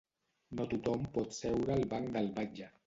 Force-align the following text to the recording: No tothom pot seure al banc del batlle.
No 0.61 0.65
tothom 0.71 1.05
pot 1.19 1.39
seure 1.41 1.77
al 1.79 1.87
banc 1.95 2.13
del 2.19 2.35
batlle. 2.41 2.77